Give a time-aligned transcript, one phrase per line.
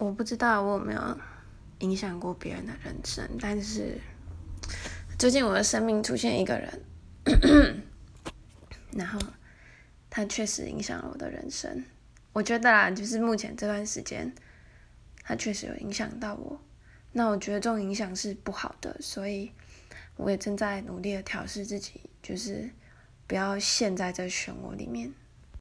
[0.00, 1.18] 我不知道我有没有
[1.80, 3.98] 影响过别人的人生，但是
[5.18, 7.84] 最近我的生命出现一个人，
[8.96, 9.20] 然后
[10.08, 11.84] 他确实影响了我的人生，
[12.32, 14.34] 我觉得啦，就是目前这段时间，
[15.22, 16.58] 他确实有影响到我，
[17.12, 19.52] 那我觉得这种影响是不好的，所以
[20.16, 22.70] 我也正在努力的调试自己，就是
[23.26, 25.12] 不要陷在这漩涡里面。